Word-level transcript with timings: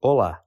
Olá, 0.00 0.44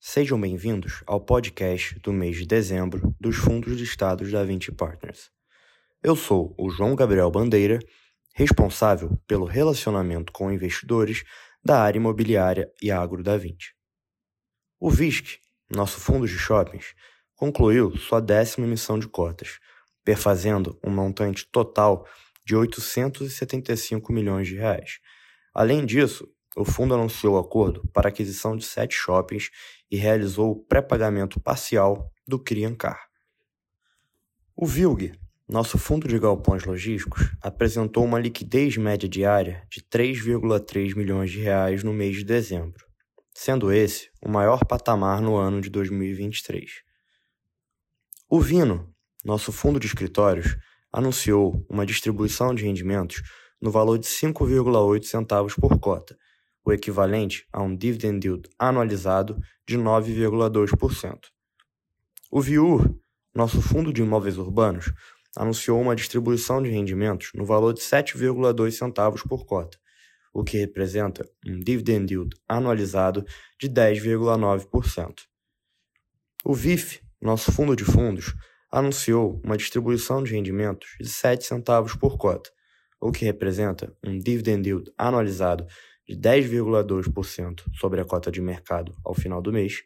sejam 0.00 0.40
bem-vindos 0.40 1.04
ao 1.06 1.20
podcast 1.20 1.98
do 1.98 2.14
mês 2.14 2.38
de 2.38 2.46
dezembro 2.46 3.14
dos 3.20 3.36
fundos 3.36 3.78
listados 3.78 4.32
da 4.32 4.42
20 4.42 4.72
Partners. 4.72 5.30
Eu 6.02 6.16
sou 6.16 6.54
o 6.58 6.70
João 6.70 6.96
Gabriel 6.96 7.30
Bandeira, 7.30 7.78
responsável 8.34 9.20
pelo 9.26 9.44
relacionamento 9.44 10.32
com 10.32 10.50
investidores 10.50 11.24
da 11.62 11.78
área 11.82 11.98
imobiliária 11.98 12.72
e 12.80 12.90
agro 12.90 13.22
da 13.22 13.36
20. 13.36 13.76
O 14.80 14.88
VISC, 14.88 15.40
nosso 15.68 16.00
fundo 16.00 16.26
de 16.26 16.38
shoppings, 16.38 16.94
concluiu 17.36 17.94
sua 17.98 18.18
décima 18.18 18.66
emissão 18.66 18.98
de 18.98 19.06
cotas, 19.06 19.58
perfazendo 20.02 20.80
um 20.82 20.90
montante 20.90 21.46
total 21.52 22.08
de 22.46 22.56
875 22.56 24.10
milhões 24.10 24.48
de 24.48 24.54
reais. 24.54 25.00
Além 25.52 25.84
disso, 25.84 26.26
o 26.56 26.64
fundo 26.64 26.94
anunciou 26.94 27.38
acordo 27.38 27.86
para 27.92 28.08
aquisição 28.08 28.56
de 28.56 28.64
sete 28.64 28.94
shoppings 28.94 29.50
e 29.90 29.96
realizou 29.96 30.50
o 30.50 30.56
pré-pagamento 30.56 31.40
parcial 31.40 32.10
do 32.26 32.38
Criancar. 32.38 33.08
O 34.56 34.66
VILG, 34.66 35.12
nosso 35.48 35.78
fundo 35.78 36.06
de 36.06 36.18
galpões 36.18 36.64
logísticos, 36.64 37.30
apresentou 37.40 38.04
uma 38.04 38.18
liquidez 38.18 38.76
média 38.76 39.08
diária 39.08 39.66
de 39.70 39.80
3,3 39.80 40.96
milhões 40.96 41.30
de 41.30 41.40
reais 41.40 41.82
no 41.82 41.92
mês 41.92 42.16
de 42.16 42.24
dezembro, 42.24 42.84
sendo 43.34 43.72
esse 43.72 44.10
o 44.20 44.28
maior 44.28 44.64
patamar 44.64 45.20
no 45.20 45.36
ano 45.36 45.60
de 45.60 45.70
2023. 45.70 46.70
O 48.28 48.40
Vino, 48.40 48.94
nosso 49.24 49.50
fundo 49.50 49.80
de 49.80 49.86
escritórios, 49.86 50.56
anunciou 50.92 51.64
uma 51.68 51.86
distribuição 51.86 52.54
de 52.54 52.64
rendimentos 52.64 53.22
no 53.60 53.70
valor 53.70 53.98
de 53.98 54.06
5,8 54.06 55.04
centavos 55.04 55.54
por 55.54 55.78
cota, 55.78 56.16
o 56.64 56.72
equivalente 56.72 57.46
a 57.52 57.62
um 57.62 57.74
dividend 57.74 58.26
yield 58.26 58.48
anualizado 58.58 59.38
de 59.66 59.76
9,2%. 59.78 61.18
O 62.30 62.40
VIUR, 62.40 62.94
nosso 63.34 63.60
fundo 63.60 63.92
de 63.92 64.02
imóveis 64.02 64.38
urbanos, 64.38 64.92
anunciou 65.36 65.80
uma 65.80 65.96
distribuição 65.96 66.62
de 66.62 66.70
rendimentos 66.70 67.30
no 67.34 67.44
valor 67.44 67.72
de 67.72 67.80
7,2 67.80 68.72
centavos 68.72 69.22
por 69.22 69.44
cota, 69.46 69.78
o 70.32 70.44
que 70.44 70.58
representa 70.58 71.28
um 71.46 71.58
dividend 71.58 72.12
yield 72.12 72.36
anualizado 72.48 73.24
de 73.58 73.68
10,9%. 73.68 75.14
O 76.44 76.54
VIF, 76.54 77.00
nosso 77.20 77.52
fundo 77.52 77.76
de 77.76 77.84
fundos, 77.84 78.34
anunciou 78.70 79.40
uma 79.44 79.56
distribuição 79.56 80.22
de 80.22 80.32
rendimentos 80.32 80.96
de 81.00 81.08
7 81.08 81.44
centavos 81.44 81.94
por 81.94 82.16
cota, 82.16 82.50
o 83.00 83.10
que 83.10 83.24
representa 83.24 83.94
um 84.04 84.18
dividend 84.18 84.68
yield 84.68 84.92
anualizado 84.96 85.66
de 86.10 86.16
10,2% 86.16 87.62
sobre 87.72 88.00
a 88.00 88.04
cota 88.04 88.32
de 88.32 88.40
mercado 88.40 88.92
ao 89.04 89.14
final 89.14 89.40
do 89.40 89.52
mês. 89.52 89.84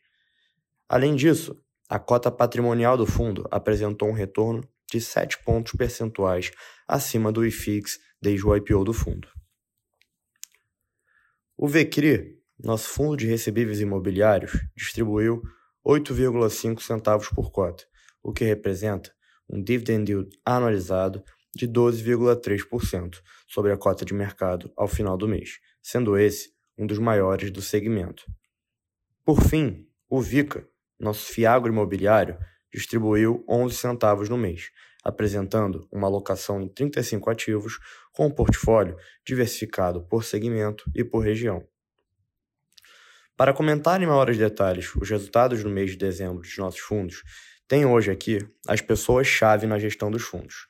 Além 0.88 1.14
disso, 1.14 1.62
a 1.86 1.98
cota 1.98 2.30
patrimonial 2.30 2.96
do 2.96 3.04
fundo 3.04 3.46
apresentou 3.50 4.08
um 4.08 4.14
retorno 4.14 4.66
de 4.90 5.02
7 5.02 5.44
pontos 5.44 5.74
percentuais 5.74 6.50
acima 6.88 7.30
do 7.30 7.44
IFIX 7.44 7.98
desde 8.22 8.46
o 8.46 8.56
IPO 8.56 8.84
do 8.84 8.94
fundo. 8.94 9.28
O 11.58 11.68
VCRI, 11.68 12.38
nosso 12.58 12.88
fundo 12.88 13.18
de 13.18 13.26
recebíveis 13.26 13.80
imobiliários, 13.80 14.52
distribuiu 14.74 15.42
8,5 15.86 16.80
centavos 16.80 17.28
por 17.28 17.52
cota, 17.52 17.84
o 18.22 18.32
que 18.32 18.44
representa 18.44 19.12
um 19.46 19.62
dividend 19.62 20.10
yield 20.10 20.38
anualizado 20.42 21.22
de 21.54 21.68
12,3% 21.68 23.20
sobre 23.46 23.72
a 23.72 23.76
cota 23.76 24.06
de 24.06 24.14
mercado 24.14 24.72
ao 24.74 24.88
final 24.88 25.18
do 25.18 25.28
mês, 25.28 25.60
sendo 25.84 26.16
esse 26.16 26.54
um 26.78 26.86
dos 26.86 26.98
maiores 26.98 27.50
do 27.50 27.60
segmento. 27.60 28.24
Por 29.22 29.42
fim, 29.42 29.86
o 30.08 30.20
VICA, 30.20 30.66
nosso 30.98 31.30
fiagro 31.30 31.70
imobiliário, 31.70 32.38
distribuiu 32.72 33.44
11 33.46 33.76
centavos 33.76 34.28
no 34.30 34.38
mês, 34.38 34.70
apresentando 35.04 35.86
uma 35.92 36.06
alocação 36.08 36.60
em 36.62 36.68
35 36.68 37.28
ativos 37.28 37.78
com 38.12 38.26
um 38.26 38.30
portfólio 38.30 38.96
diversificado 39.26 40.02
por 40.02 40.24
segmento 40.24 40.90
e 40.94 41.04
por 41.04 41.20
região. 41.20 41.62
Para 43.36 43.52
comentar 43.52 44.02
em 44.02 44.06
maiores 44.06 44.38
detalhes 44.38 44.94
os 44.96 45.10
resultados 45.10 45.62
do 45.62 45.68
mês 45.68 45.90
de 45.90 45.98
dezembro 45.98 46.40
dos 46.40 46.56
nossos 46.56 46.80
fundos, 46.80 47.22
tem 47.68 47.84
hoje 47.84 48.10
aqui 48.10 48.38
as 48.66 48.80
pessoas-chave 48.80 49.66
na 49.66 49.78
gestão 49.78 50.10
dos 50.10 50.22
fundos. 50.22 50.66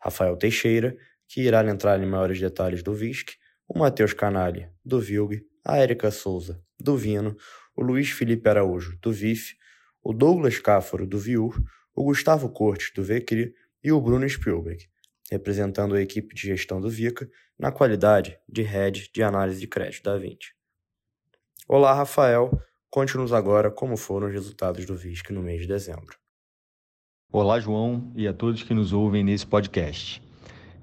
Rafael 0.00 0.36
Teixeira, 0.36 0.96
que 1.28 1.42
irá 1.42 1.62
entrar 1.68 2.02
em 2.02 2.06
maiores 2.06 2.40
detalhes 2.40 2.82
do 2.82 2.94
VISC, 2.94 3.36
o 3.68 3.78
Matheus 3.78 4.12
Canali, 4.12 4.68
do 4.84 5.00
VILG, 5.00 5.44
a 5.64 5.78
Érica 5.78 6.10
Souza, 6.10 6.62
do 6.78 6.96
Vino, 6.96 7.36
o 7.76 7.82
Luiz 7.82 8.10
Felipe 8.10 8.48
Araújo, 8.48 8.98
do 9.00 9.12
VIF, 9.12 9.54
o 10.02 10.12
Douglas 10.12 10.58
Cáfaro, 10.58 11.06
do 11.06 11.18
VIUR, 11.18 11.58
o 11.94 12.04
Gustavo 12.04 12.50
Cortes, 12.50 12.92
do 12.94 13.02
VECRI 13.02 13.54
e 13.82 13.90
o 13.90 14.00
Bruno 14.00 14.28
Spielberg, 14.28 14.86
representando 15.30 15.94
a 15.94 16.02
equipe 16.02 16.34
de 16.34 16.42
gestão 16.42 16.80
do 16.80 16.90
VICA 16.90 17.28
na 17.58 17.72
qualidade 17.72 18.38
de 18.48 18.62
Head 18.62 19.10
de 19.12 19.22
Análise 19.22 19.60
de 19.60 19.66
Crédito 19.66 20.02
da 20.04 20.18
20. 20.18 20.54
Olá, 21.66 21.94
Rafael. 21.94 22.50
Conte-nos 22.90 23.32
agora 23.32 23.70
como 23.70 23.96
foram 23.96 24.26
os 24.28 24.32
resultados 24.32 24.84
do 24.84 24.94
VISC 24.94 25.30
no 25.30 25.42
mês 25.42 25.62
de 25.62 25.68
dezembro. 25.68 26.16
Olá, 27.32 27.58
João, 27.58 28.12
e 28.14 28.28
a 28.28 28.32
todos 28.32 28.62
que 28.62 28.74
nos 28.74 28.92
ouvem 28.92 29.24
nesse 29.24 29.46
podcast. 29.46 30.22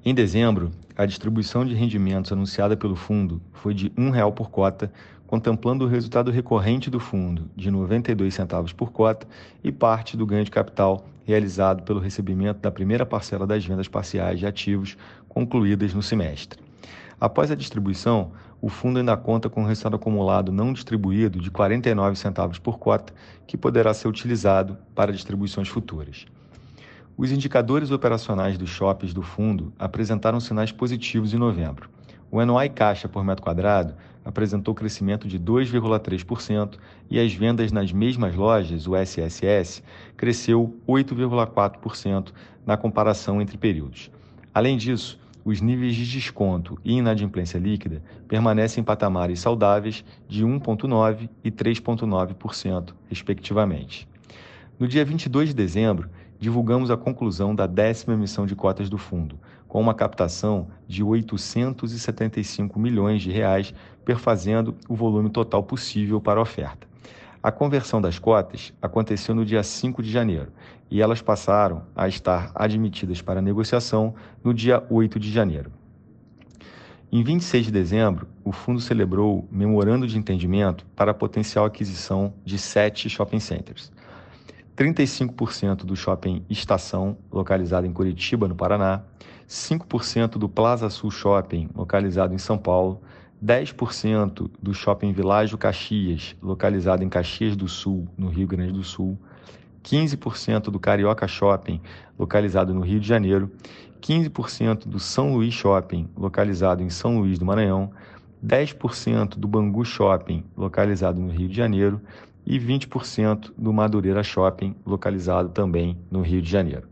Em 0.04 0.16
dezembro, 0.16 0.72
a 0.98 1.06
distribuição 1.06 1.64
de 1.64 1.76
rendimentos 1.76 2.32
anunciada 2.32 2.76
pelo 2.76 2.96
fundo 2.96 3.40
foi 3.54 3.72
de 3.72 3.90
R$ 3.90 3.94
1,00 3.98 4.32
por 4.32 4.50
cota, 4.50 4.92
contemplando 5.28 5.86
o 5.86 5.88
resultado 5.88 6.32
recorrente 6.32 6.90
do 6.90 7.00
fundo 7.00 7.48
de 7.56 7.70
92 7.70 8.34
centavos 8.34 8.74
por 8.74 8.92
cota 8.92 9.28
e 9.64 9.72
parte 9.72 10.18
do 10.18 10.26
ganho 10.26 10.44
de 10.44 10.50
capital 10.50 11.06
realizado 11.24 11.84
pelo 11.84 12.00
recebimento 12.00 12.60
da 12.62 12.72
primeira 12.72 13.06
parcela 13.06 13.46
das 13.46 13.64
vendas 13.64 13.88
parciais 13.88 14.40
de 14.40 14.48
ativos 14.48 14.98
concluídas 15.30 15.94
no 15.94 16.02
semestre. 16.02 16.60
Após 17.20 17.52
a 17.52 17.56
distribuição, 17.56 18.32
o 18.60 18.70
fundo 18.70 18.98
ainda 18.98 19.16
conta 19.16 19.52
com 19.52 19.62
um 19.62 19.68
resultado 19.68 19.98
acumulado 19.98 20.52
não 20.52 20.74
distribuído 20.74 21.40
de 21.40 21.52
49 21.52 22.16
centavos 22.16 22.58
por 22.58 22.80
cota, 22.80 23.14
que 23.46 23.56
poderá 23.56 23.94
ser 23.94 24.08
utilizado 24.08 24.80
para 24.96 25.14
distribuições 25.14 25.68
futuras. 25.68 26.26
Os 27.18 27.32
indicadores 27.32 27.92
operacionais 27.92 28.58
dos 28.58 28.70
shoppings 28.70 29.14
do 29.14 29.22
fundo 29.22 29.74
apresentaram 29.78 30.40
sinais 30.40 30.72
positivos 30.72 31.34
em 31.34 31.38
novembro. 31.38 31.90
O 32.32 32.44
NOI 32.44 32.70
caixa 32.70 33.10
por 33.10 33.24
metro 33.24 33.44
quadrado 33.44 33.94
apresentou 34.24 34.74
crescimento 34.74 35.28
de 35.28 35.38
2,3% 35.40 36.78
e 37.10 37.20
as 37.20 37.34
vendas 37.34 37.72
nas 37.72 37.92
mesmas 37.92 38.36
lojas, 38.36 38.88
o 38.88 38.96
SSS, 38.96 39.84
cresceu 40.16 40.76
8,4% 40.88 42.32
na 42.66 42.78
comparação 42.78 43.42
entre 43.42 43.58
períodos. 43.58 44.10
Além 44.54 44.78
disso, 44.78 45.20
os 45.44 45.60
níveis 45.60 45.96
de 45.96 46.10
desconto 46.10 46.80
e 46.86 46.94
inadimplência 46.94 47.58
líquida 47.58 48.02
permanecem 48.28 48.82
em 48.82 48.86
patamares 48.86 49.40
saudáveis 49.40 50.06
de 50.30 50.46
1,9% 50.46 51.30
e 51.44 51.52
3,9%, 51.52 52.94
respectivamente. 53.10 54.08
No 54.80 54.88
dia 54.88 55.04
22 55.04 55.50
de 55.50 55.56
dezembro, 55.56 56.10
divulgamos 56.42 56.90
a 56.90 56.98
conclusão 56.98 57.54
da 57.54 57.68
décima 57.68 58.16
emissão 58.16 58.48
de 58.48 58.56
cotas 58.56 58.90
do 58.90 58.98
fundo, 58.98 59.40
com 59.68 59.80
uma 59.80 59.94
captação 59.94 60.70
de 60.88 61.04
875 61.04 62.80
milhões 62.80 63.22
de 63.22 63.32
reais, 63.32 63.72
perfazendo 64.04 64.76
o 64.90 64.96
volume 64.96 65.30
total 65.30 65.62
possível 65.62 66.20
para 66.20 66.40
a 66.40 66.42
oferta. 66.42 66.88
A 67.44 67.52
conversão 67.52 68.02
das 68.02 68.18
cotas 68.18 68.74
aconteceu 68.82 69.36
no 69.36 69.46
dia 69.46 69.62
5 69.62 70.02
de 70.02 70.10
janeiro 70.10 70.52
e 70.90 71.00
elas 71.00 71.22
passaram 71.22 71.84
a 71.96 72.08
estar 72.08 72.52
admitidas 72.56 73.22
para 73.22 73.40
negociação 73.40 74.16
no 74.44 74.52
dia 74.52 74.84
8 74.90 75.20
de 75.20 75.32
janeiro. 75.32 75.72
Em 77.12 77.24
26 77.24 77.68
de 77.68 77.72
dezembro, 77.72 78.28
o 78.44 78.52
fundo 78.52 78.80
celebrou 78.80 79.48
memorando 79.52 80.08
de 80.08 80.18
entendimento 80.18 80.88
para 80.96 81.12
a 81.12 81.14
potencial 81.14 81.66
aquisição 81.66 82.34
de 82.44 82.58
sete 82.58 83.10
shopping 83.10 83.40
centers. 83.40 83.92
35% 84.76 85.86
do 85.86 85.96
shopping 85.96 86.46
Estação, 86.50 87.18
localizado 87.32 87.86
em 87.86 87.94
Curitiba, 87.94 88.48
no 88.48 88.56
Paraná, 88.56 89.04
5% 89.48 90.38
do 90.38 90.48
Plaza 90.48 90.90
Sul 90.90 91.12
Shopping, 91.12 91.70
localizado 91.76 92.34
em 92.34 92.38
São 92.38 92.58
Paulo, 92.58 93.02
10% 93.44 94.50
do 94.62 94.74
Shopping 94.74 95.12
Világio 95.12 95.58
Caxias, 95.58 96.36
localizado 96.42 97.04
em 97.04 97.10
Caxias 97.10 97.56
do 97.56 97.68
Sul, 97.68 98.08
no 98.18 98.30
Rio 98.30 98.48
Grande 98.48 98.74
do 98.74 98.84
Sul, 98.84 99.18
15% 99.84 100.70
do 100.70 100.80
Carioca 100.80 101.28
Shopping, 101.28 101.82
localizado 102.18 102.74
no 102.74 102.82
Rio 102.82 103.00
de 103.00 103.08
Janeiro, 103.08 103.52
15% 104.00 104.88
do 104.88 105.00
São 105.00 105.34
Luís 105.34 105.54
Shopping, 105.54 106.08
localizado 106.16 106.82
em 106.82 106.90
São 106.90 107.20
Luís 107.20 107.38
do 107.38 107.46
Maranhão, 107.46 107.92
10% 108.46 109.38
do 109.38 109.48
Bangu 109.48 109.84
Shopping, 109.84 110.44
localizado 110.56 111.20
no 111.20 111.32
Rio 111.32 111.48
de 111.48 111.56
Janeiro, 111.56 112.02
e 112.46 112.60
20% 112.60 113.52
do 113.58 113.72
Madureira 113.72 114.24
Shopping, 114.24 114.76
localizado 114.86 115.50
também 115.50 115.98
no 116.10 116.22
Rio 116.22 116.42
de 116.42 116.50
Janeiro. 116.50 116.88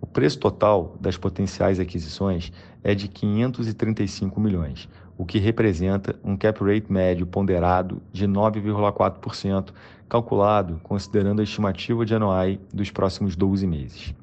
O 0.00 0.06
preço 0.06 0.38
total 0.38 0.96
das 1.00 1.16
potenciais 1.16 1.80
aquisições 1.80 2.52
é 2.84 2.94
de 2.94 3.08
535 3.08 4.40
milhões, 4.40 4.88
o 5.16 5.26
que 5.26 5.38
representa 5.38 6.14
um 6.22 6.36
cap 6.36 6.62
rate 6.62 6.92
médio 6.92 7.26
ponderado 7.26 8.00
de 8.12 8.26
9,4%, 8.26 9.70
calculado 10.08 10.80
considerando 10.84 11.40
a 11.40 11.42
estimativa 11.42 12.06
de 12.06 12.16
NOI 12.16 12.60
dos 12.72 12.90
próximos 12.90 13.34
12 13.34 13.66
meses. 13.66 14.14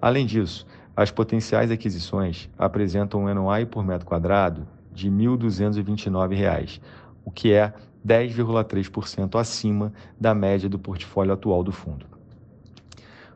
Além 0.00 0.24
disso, 0.24 0.66
as 0.94 1.10
potenciais 1.10 1.70
aquisições 1.70 2.48
apresentam 2.56 3.24
um 3.24 3.34
NOI 3.34 3.66
por 3.66 3.84
metro 3.84 4.06
quadrado 4.06 4.66
de 4.92 5.08
R$ 5.08 5.16
1.229, 5.16 6.80
o 7.26 7.30
que 7.30 7.52
é 7.52 7.74
10,3% 8.06 9.38
acima 9.38 9.92
da 10.18 10.32
média 10.32 10.68
do 10.68 10.78
portfólio 10.78 11.32
atual 11.32 11.64
do 11.64 11.72
fundo. 11.72 12.06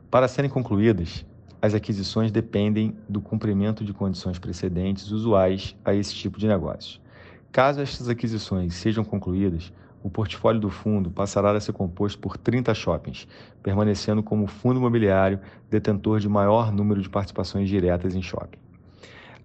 Para 0.09 0.29
serem 0.29 0.49
concluídas, 0.49 1.25
as 1.61 1.73
aquisições 1.73 2.31
dependem 2.31 2.95
do 3.07 3.19
cumprimento 3.19 3.83
de 3.83 3.93
condições 3.93 4.39
precedentes 4.39 5.11
usuais 5.11 5.75
a 5.83 5.93
esse 5.93 6.15
tipo 6.15 6.39
de 6.39 6.47
negócio. 6.47 7.01
Caso 7.51 7.81
estas 7.81 8.07
aquisições 8.07 8.73
sejam 8.73 9.03
concluídas, 9.03 9.73
o 10.01 10.09
portfólio 10.09 10.61
do 10.61 10.69
fundo 10.69 11.11
passará 11.11 11.51
a 11.51 11.59
ser 11.59 11.73
composto 11.73 12.17
por 12.17 12.37
30 12.37 12.73
shoppings, 12.73 13.27
permanecendo 13.61 14.23
como 14.23 14.47
fundo 14.47 14.79
imobiliário 14.79 15.39
detentor 15.69 16.19
de 16.19 16.29
maior 16.29 16.71
número 16.71 17.01
de 17.01 17.09
participações 17.09 17.67
diretas 17.67 18.15
em 18.15 18.21
shopping. 18.21 18.60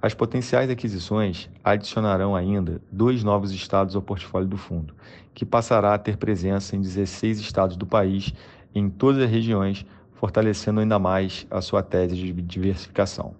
As 0.06 0.14
potenciais 0.14 0.70
aquisições 0.70 1.50
adicionarão 1.64 2.36
ainda 2.36 2.80
dois 2.92 3.24
novos 3.24 3.50
estados 3.50 3.96
ao 3.96 4.00
portfólio 4.00 4.46
do 4.46 4.56
fundo, 4.56 4.94
que 5.34 5.44
passará 5.44 5.94
a 5.94 5.98
ter 5.98 6.16
presença 6.16 6.76
em 6.76 6.80
16 6.80 7.40
estados 7.40 7.76
do 7.76 7.84
país, 7.84 8.32
em 8.72 8.88
todas 8.88 9.20
as 9.20 9.28
regiões, 9.28 9.84
fortalecendo 10.12 10.78
ainda 10.78 10.96
mais 10.96 11.44
a 11.50 11.60
sua 11.60 11.82
tese 11.82 12.14
de 12.14 12.32
diversificação. 12.32 13.34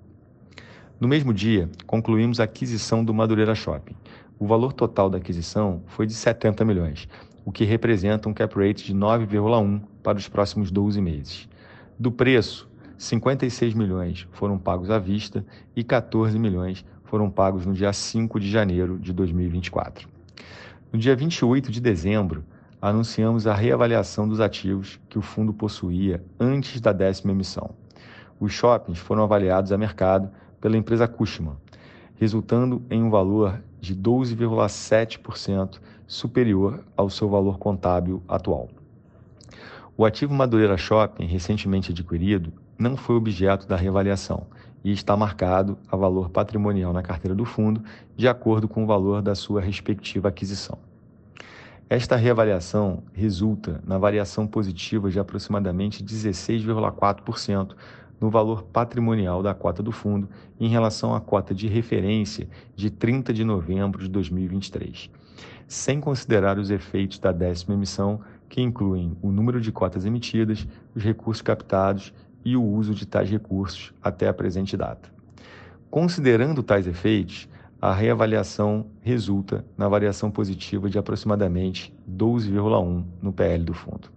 No 0.98 1.06
mesmo 1.06 1.32
dia, 1.32 1.70
concluímos 1.86 2.40
a 2.40 2.44
aquisição 2.44 3.04
do 3.04 3.14
Madureira 3.14 3.54
Shopping. 3.54 3.94
O 4.36 4.44
valor 4.44 4.72
total 4.72 5.08
da 5.08 5.18
aquisição 5.18 5.84
foi 5.86 6.04
de 6.04 6.14
70 6.14 6.64
milhões, 6.64 7.08
o 7.44 7.52
que 7.52 7.62
representa 7.62 8.28
um 8.28 8.34
cap 8.34 8.52
rate 8.58 8.84
de 8.86 8.92
9,1 8.92 9.82
para 10.02 10.18
os 10.18 10.28
próximos 10.28 10.72
12 10.72 11.00
meses. 11.00 11.48
Do 11.96 12.10
preço, 12.10 12.68
56 12.98 13.74
milhões 13.74 14.26
foram 14.32 14.58
pagos 14.58 14.90
à 14.90 14.98
vista 14.98 15.44
e 15.74 15.84
14 15.84 16.38
milhões 16.38 16.84
foram 17.04 17.30
pagos 17.30 17.66
no 17.66 17.72
dia 17.72 17.92
5 17.92 18.40
de 18.40 18.50
janeiro 18.50 18.98
de 18.98 19.12
2024. 19.12 20.08
No 20.92 20.98
dia 20.98 21.14
28 21.14 21.70
de 21.70 21.80
dezembro, 21.80 22.44
anunciamos 22.80 23.46
a 23.46 23.54
reavaliação 23.54 24.26
dos 24.26 24.40
ativos 24.40 24.98
que 25.08 25.18
o 25.18 25.22
fundo 25.22 25.52
possuía 25.52 26.24
antes 26.40 26.80
da 26.80 26.92
décima 26.92 27.32
emissão. 27.32 27.70
Os 28.40 28.52
shoppings 28.52 28.98
foram 28.98 29.24
avaliados 29.24 29.72
a 29.72 29.78
mercado 29.78 30.30
pela 30.60 30.76
empresa 30.76 31.06
Cushman, 31.06 31.56
resultando 32.16 32.82
em 32.90 33.02
um 33.02 33.10
valor 33.10 33.60
de 33.80 33.94
12,7% 33.94 35.80
superior 36.06 36.84
ao 36.96 37.10
seu 37.10 37.28
valor 37.28 37.58
contábil 37.58 38.22
atual. 38.26 38.68
O 39.96 40.04
ativo 40.04 40.34
Madureira 40.34 40.76
Shopping, 40.76 41.26
recentemente 41.26 41.90
adquirido, 41.90 42.52
não 42.78 42.96
foi 42.96 43.16
objeto 43.16 43.66
da 43.66 43.76
reavaliação 43.76 44.46
e 44.84 44.92
está 44.92 45.16
marcado 45.16 45.76
a 45.90 45.96
valor 45.96 46.30
patrimonial 46.30 46.92
na 46.92 47.02
carteira 47.02 47.34
do 47.34 47.44
fundo, 47.44 47.82
de 48.16 48.28
acordo 48.28 48.68
com 48.68 48.84
o 48.84 48.86
valor 48.86 49.20
da 49.20 49.34
sua 49.34 49.60
respectiva 49.60 50.28
aquisição. 50.28 50.78
Esta 51.88 52.16
reavaliação 52.16 53.02
resulta 53.12 53.80
na 53.86 53.96
variação 53.96 54.46
positiva 54.46 55.08
de 55.08 55.20
aproximadamente 55.20 56.04
16,4% 56.04 57.74
no 58.20 58.30
valor 58.30 58.62
patrimonial 58.64 59.42
da 59.42 59.54
cota 59.54 59.82
do 59.82 59.92
fundo 59.92 60.28
em 60.58 60.68
relação 60.68 61.14
à 61.14 61.20
cota 61.20 61.54
de 61.54 61.68
referência 61.68 62.48
de 62.74 62.90
30 62.90 63.32
de 63.32 63.44
novembro 63.44 64.02
de 64.02 64.08
2023, 64.08 65.10
sem 65.68 66.00
considerar 66.00 66.58
os 66.58 66.70
efeitos 66.70 67.18
da 67.18 67.30
décima 67.30 67.74
emissão, 67.74 68.20
que 68.48 68.60
incluem 68.60 69.16
o 69.20 69.30
número 69.30 69.60
de 69.60 69.70
cotas 69.70 70.04
emitidas, 70.04 70.66
os 70.94 71.02
recursos 71.02 71.42
captados 71.42 72.12
e 72.46 72.56
o 72.56 72.62
uso 72.62 72.94
de 72.94 73.04
tais 73.04 73.28
recursos 73.28 73.92
até 74.00 74.28
a 74.28 74.32
presente 74.32 74.76
data. 74.76 75.10
Considerando 75.90 76.62
tais 76.62 76.86
efeitos, 76.86 77.48
a 77.82 77.92
reavaliação 77.92 78.86
resulta 79.02 79.64
na 79.76 79.88
variação 79.88 80.30
positiva 80.30 80.88
de 80.88 80.96
aproximadamente 80.96 81.92
12,1 82.08 83.04
no 83.20 83.32
PL 83.32 83.64
do 83.64 83.74
fundo. 83.74 84.12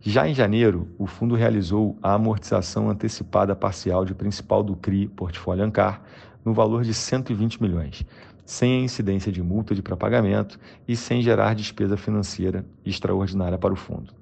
Já 0.00 0.26
em 0.26 0.34
janeiro, 0.34 0.88
o 0.98 1.06
fundo 1.06 1.36
realizou 1.36 1.96
a 2.02 2.14
amortização 2.14 2.90
antecipada 2.90 3.54
parcial 3.54 4.04
de 4.04 4.12
principal 4.12 4.64
do 4.64 4.74
CRI 4.74 5.06
Portfólio 5.06 5.64
Ancar 5.64 6.02
no 6.44 6.52
valor 6.52 6.82
de 6.82 6.92
120 6.92 7.62
milhões, 7.62 8.04
sem 8.44 8.80
a 8.80 8.82
incidência 8.82 9.30
de 9.30 9.40
multa 9.40 9.72
de 9.72 9.82
pré-pagamento 9.82 10.58
e 10.88 10.96
sem 10.96 11.22
gerar 11.22 11.54
despesa 11.54 11.96
financeira 11.96 12.66
extraordinária 12.84 13.56
para 13.56 13.72
o 13.72 13.76
fundo. 13.76 14.12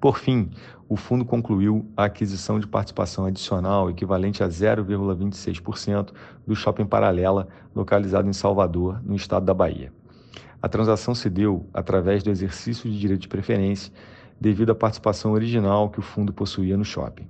Por 0.00 0.16
fim, 0.16 0.50
o 0.88 0.96
fundo 0.96 1.24
concluiu 1.24 1.86
a 1.94 2.04
aquisição 2.04 2.58
de 2.58 2.66
participação 2.66 3.26
adicional 3.26 3.90
equivalente 3.90 4.42
a 4.42 4.48
0,26% 4.48 6.12
do 6.46 6.56
Shopping 6.56 6.86
Paralela, 6.86 7.46
localizado 7.74 8.26
em 8.26 8.32
Salvador, 8.32 8.98
no 9.04 9.14
estado 9.14 9.44
da 9.44 9.52
Bahia. 9.52 9.92
A 10.62 10.68
transação 10.68 11.14
se 11.14 11.28
deu 11.28 11.68
através 11.74 12.22
do 12.22 12.30
exercício 12.30 12.90
de 12.90 12.98
direito 12.98 13.20
de 13.20 13.28
preferência 13.28 13.92
devido 14.40 14.70
à 14.70 14.74
participação 14.74 15.32
original 15.32 15.90
que 15.90 15.98
o 15.98 16.02
fundo 16.02 16.32
possuía 16.32 16.76
no 16.76 16.84
shopping. 16.84 17.28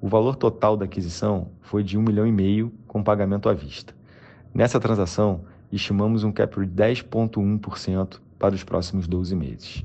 O 0.00 0.08
valor 0.08 0.36
total 0.36 0.76
da 0.76 0.86
aquisição 0.86 1.50
foi 1.60 1.82
de 1.82 1.98
1 1.98 2.02
milhão 2.02 2.26
e 2.26 2.32
meio 2.32 2.72
com 2.86 3.02
pagamento 3.02 3.48
à 3.48 3.52
vista. 3.52 3.94
Nessa 4.54 4.80
transação, 4.80 5.42
estimamos 5.70 6.24
um 6.24 6.32
cap 6.32 6.58
de 6.58 6.66
10,1% 6.66 8.20
para 8.38 8.54
os 8.54 8.64
próximos 8.64 9.06
12 9.06 9.36
meses. 9.36 9.84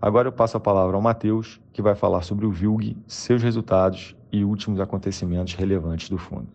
Agora 0.00 0.28
eu 0.28 0.32
passo 0.32 0.56
a 0.58 0.60
palavra 0.60 0.94
ao 0.94 1.02
Matheus, 1.02 1.58
que 1.72 1.80
vai 1.80 1.94
falar 1.94 2.22
sobre 2.22 2.44
o 2.44 2.52
VILG, 2.52 2.96
seus 3.06 3.42
resultados 3.42 4.14
e 4.30 4.44
últimos 4.44 4.78
acontecimentos 4.78 5.54
relevantes 5.54 6.10
do 6.10 6.18
fundo. 6.18 6.48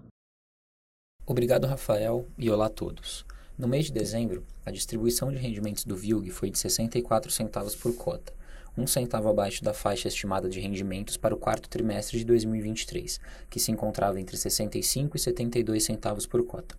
Obrigado, 1.26 1.66
Rafael, 1.66 2.28
e 2.38 2.50
olá 2.52 2.68
a 2.68 2.70
todos. 2.70 3.26
No 3.58 3.68
mês 3.68 3.86
de 3.86 3.92
dezembro, 3.92 4.44
a 4.64 4.72
distribuição 4.72 5.32
de 5.32 5.38
rendimentos 5.38 5.86
do 5.86 5.96
VILG 5.96 6.30
foi 6.30 6.52
de 6.52 6.60
64 6.60 7.32
centavos 7.32 7.76
por 7.76 7.96
cota, 7.96 8.32
um 8.78 8.86
centavo 8.86 9.28
abaixo 9.28 9.64
da 9.64 9.74
faixa 9.74 10.08
estimada 10.08 10.48
de 10.48 10.60
rendimentos 10.60 11.18
para 11.18 11.34
o 11.34 11.38
quarto 11.38 11.68
trimestre 11.68 12.20
de 12.20 12.26
2023, 12.26 13.20
que 13.50 13.60
se 13.60 13.72
encontrava 13.72 14.20
entre 14.20 14.38
65 14.38 15.18
e 15.18 15.20
72 15.20 15.84
centavos 15.84 16.28
por 16.28 16.44
cota. 16.46 16.76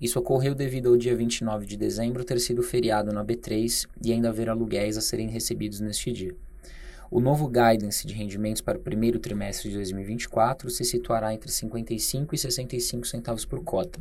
Isso 0.00 0.18
ocorreu 0.18 0.54
devido 0.54 0.88
ao 0.88 0.96
dia 0.96 1.16
29 1.16 1.66
de 1.66 1.76
dezembro 1.76 2.24
ter 2.24 2.38
sido 2.38 2.62
feriado 2.62 3.12
na 3.12 3.24
B3 3.24 3.86
e 4.04 4.12
ainda 4.12 4.28
haver 4.28 4.48
aluguéis 4.48 4.96
a 4.96 5.00
serem 5.00 5.28
recebidos 5.28 5.80
neste 5.80 6.12
dia. 6.12 6.34
O 7.10 7.20
novo 7.20 7.48
guidance 7.48 8.06
de 8.06 8.12
rendimentos 8.12 8.60
para 8.60 8.76
o 8.76 8.82
primeiro 8.82 9.18
trimestre 9.18 9.70
de 9.70 9.76
2024 9.76 10.68
se 10.68 10.84
situará 10.84 11.32
entre 11.32 11.50
55 11.50 12.34
e 12.34 12.38
65 12.38 13.06
centavos 13.06 13.46
por 13.46 13.64
cota. 13.64 13.98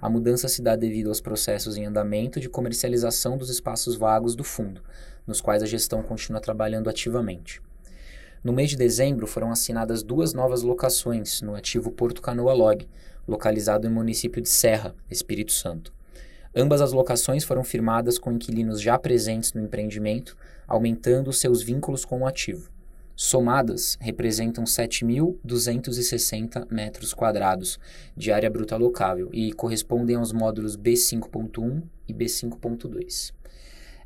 A 0.00 0.08
mudança 0.08 0.46
se 0.46 0.62
dá 0.62 0.76
devido 0.76 1.08
aos 1.08 1.20
processos 1.20 1.76
em 1.76 1.84
andamento 1.84 2.38
de 2.38 2.48
comercialização 2.48 3.36
dos 3.36 3.50
espaços 3.50 3.96
vagos 3.96 4.36
do 4.36 4.44
fundo, 4.44 4.80
nos 5.26 5.40
quais 5.40 5.64
a 5.64 5.66
gestão 5.66 6.00
continua 6.00 6.40
trabalhando 6.40 6.88
ativamente. 6.88 7.60
No 8.44 8.52
mês 8.52 8.70
de 8.70 8.76
dezembro 8.76 9.26
foram 9.26 9.50
assinadas 9.50 10.04
duas 10.04 10.32
novas 10.32 10.62
locações 10.62 11.42
no 11.42 11.56
ativo 11.56 11.90
Porto 11.90 12.22
Canoa 12.22 12.52
Log, 12.52 12.86
localizado 13.26 13.88
no 13.88 13.94
município 13.94 14.42
de 14.42 14.48
Serra, 14.48 14.94
Espírito 15.10 15.52
Santo. 15.52 15.92
Ambas 16.54 16.80
as 16.80 16.92
locações 16.92 17.42
foram 17.42 17.64
firmadas 17.64 18.18
com 18.18 18.32
inquilinos 18.32 18.80
já 18.80 18.96
presentes 18.98 19.52
no 19.52 19.60
empreendimento, 19.60 20.36
aumentando 20.68 21.32
seus 21.32 21.62
vínculos 21.62 22.04
com 22.04 22.20
o 22.20 22.26
ativo. 22.26 22.70
Somadas, 23.16 23.96
representam 24.00 24.64
7.260 24.64 26.66
metros 26.70 27.14
quadrados 27.14 27.78
de 28.16 28.32
área 28.32 28.50
bruta 28.50 28.76
locável 28.76 29.30
e 29.32 29.52
correspondem 29.52 30.16
aos 30.16 30.32
módulos 30.32 30.76
B5.1 30.76 31.82
e 32.08 32.14
B5.2. 32.14 33.32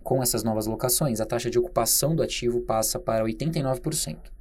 Com 0.02 0.22
essas 0.22 0.42
novas 0.42 0.66
locações, 0.66 1.20
a 1.20 1.26
taxa 1.26 1.50
de 1.50 1.58
ocupação 1.58 2.14
do 2.14 2.22
ativo 2.22 2.60
passa 2.60 2.98
para 2.98 3.25
89%. 3.25 4.38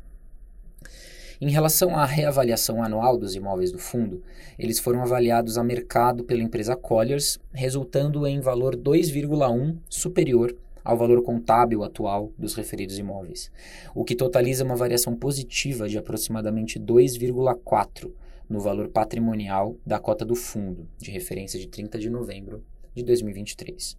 Em 1.40 1.52
relação 1.52 1.96
à 1.96 2.04
reavaliação 2.04 2.82
anual 2.82 3.16
dos 3.16 3.36
imóveis 3.36 3.72
do 3.72 3.78
fundo, 3.78 4.24
eles 4.58 4.80
foram 4.80 5.04
avaliados 5.04 5.56
a 5.56 5.64
mercado 5.64 6.24
pela 6.24 6.42
empresa 6.42 6.76
Colliers, 6.76 7.38
resultando 7.54 8.26
em 8.26 8.40
valor 8.40 8.76
2,1 8.76 9.78
superior 9.88 10.56
ao 10.84 10.98
valor 10.98 11.22
contábil 11.22 11.84
atual 11.84 12.32
dos 12.40 12.56
referidos 12.56 12.98
imóveis, 12.98 13.52
o 13.94 14.04
que 14.04 14.16
totaliza 14.16 14.64
uma 14.64 14.76
variação 14.76 15.16
positiva 15.16 15.88
de 15.88 16.00
aproximadamente 16.00 16.80
2,4 16.80 18.12
no 18.50 18.60
valor 18.60 18.88
patrimonial 18.88 19.76
da 19.86 20.00
cota 20.00 20.26
do 20.26 20.34
fundo, 20.34 20.88
de 20.98 21.12
referência 21.12 21.60
de 21.60 21.68
30 21.68 22.00
de 22.00 22.10
novembro 22.10 22.64
de 22.96 23.04
2023. 23.04 23.96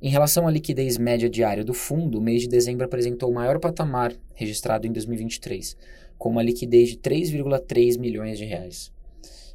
Em 0.00 0.08
relação 0.08 0.46
à 0.46 0.50
liquidez 0.50 0.98
média 0.98 1.30
diária 1.30 1.64
do 1.64 1.72
fundo, 1.72 2.18
o 2.18 2.20
mês 2.20 2.42
de 2.42 2.48
dezembro 2.48 2.84
apresentou 2.84 3.30
o 3.30 3.34
maior 3.34 3.58
patamar 3.58 4.14
registrado 4.34 4.86
em 4.86 4.92
2023, 4.92 5.76
com 6.18 6.30
uma 6.30 6.42
liquidez 6.42 6.90
de 6.90 6.96
3,3 6.96 7.98
milhões 7.98 8.38
de 8.38 8.44
reais. 8.44 8.92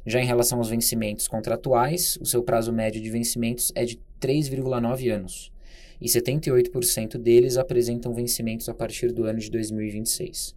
Já 0.06 0.20
em 0.20 0.26
relação 0.26 0.58
aos 0.58 0.68
vencimentos 0.68 1.28
contratuais, 1.28 2.18
o 2.20 2.26
seu 2.26 2.42
prazo 2.42 2.72
médio 2.72 3.00
de 3.00 3.10
vencimentos 3.10 3.70
é 3.74 3.84
de 3.84 4.00
3,9 4.20 5.12
anos, 5.12 5.52
e 6.00 6.06
78% 6.06 7.18
deles 7.18 7.58
apresentam 7.58 8.14
vencimentos 8.14 8.68
a 8.68 8.74
partir 8.74 9.12
do 9.12 9.24
ano 9.24 9.38
de 9.38 9.50
2026. 9.50 10.54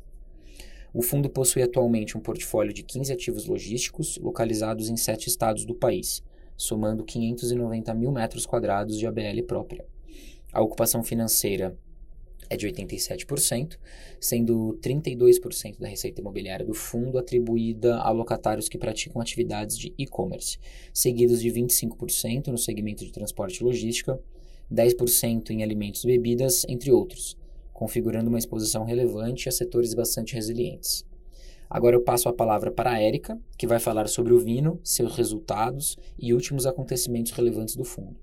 O 0.94 1.02
fundo 1.02 1.30
possui 1.30 1.64
atualmente 1.64 2.18
um 2.18 2.22
portfólio 2.22 2.72
de 2.72 2.84
15 2.84 3.12
ativos 3.12 3.46
logísticos 3.46 4.18
localizados 4.18 4.90
em 4.90 4.96
sete 4.96 5.28
estados 5.28 5.66
do 5.66 5.74
país, 5.74 6.24
somando 6.56 7.04
590 7.04 7.94
mil 7.96 8.12
metros 8.12 8.46
quadrados 8.46 8.98
de 8.98 9.08
ABL 9.08 9.42
própria. 9.48 9.86
A 10.54 10.62
ocupação 10.62 11.04
financeira 11.04 11.76
é 12.50 12.58
de 12.58 12.68
87%, 12.68 13.78
sendo 14.20 14.78
32% 14.82 15.80
da 15.80 15.88
receita 15.88 16.22
imobiliária 16.22 16.66
do 16.66 16.74
fundo 16.74 17.18
atribuída 17.18 17.98
a 17.98 18.10
locatários 18.12 18.70
que 18.70 18.78
praticam 18.78 19.22
atividades 19.22 19.78
de 19.78 19.94
e-commerce, 19.98 20.58
seguidos 20.94 21.42
de 21.42 21.50
25% 21.50 22.48
no 22.48 22.58
segmento 22.58 23.06
de 23.06 23.12
transporte 23.12 23.58
e 23.58 23.64
logística, 23.64 24.20
10% 24.72 25.52
em 25.52 25.64
alimentos 25.64 26.04
e 26.04 26.08
bebidas, 26.08 26.66
entre 26.68 26.92
outros, 26.92 27.38
configurando 27.72 28.30
uma 28.30 28.40
exposição 28.40 28.84
relevante 28.84 29.50
a 29.50 29.52
setores 29.52 29.94
bastante 29.94 30.36
resilientes. 30.36 31.06
Agora 31.70 31.96
eu 31.96 32.04
passo 32.04 32.30
a 32.30 32.34
palavra 32.34 32.72
para 32.72 32.92
a 32.92 33.00
Érica, 33.00 33.40
que 33.58 33.66
vai 33.66 33.80
falar 33.80 34.08
sobre 34.08 34.34
o 34.34 34.40
Vino, 34.40 34.80
seus 34.84 35.16
resultados 35.16 35.98
e 36.20 36.34
últimos 36.34 36.66
acontecimentos 36.66 37.32
relevantes 37.32 37.76
do 37.76 37.84
fundo. 37.84 38.16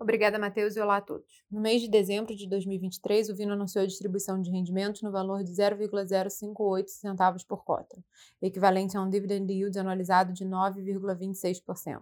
Obrigada, 0.00 0.38
Matheus, 0.38 0.76
e 0.76 0.80
olá 0.80 0.96
a 0.96 1.00
todos. 1.02 1.44
No 1.50 1.60
mês 1.60 1.82
de 1.82 1.88
dezembro 1.90 2.34
de 2.34 2.48
2023, 2.48 3.28
o 3.28 3.36
Vino 3.36 3.52
anunciou 3.52 3.82
a 3.82 3.86
distribuição 3.86 4.40
de 4.40 4.50
rendimentos 4.50 5.02
no 5.02 5.12
valor 5.12 5.44
de 5.44 5.52
0,058 5.52 6.90
centavos 6.90 7.44
por 7.44 7.62
cota, 7.62 8.02
equivalente 8.40 8.96
a 8.96 9.02
um 9.02 9.10
dividend 9.10 9.52
yield 9.52 9.78
anualizado 9.78 10.32
de 10.32 10.42
9,26%. 10.42 12.00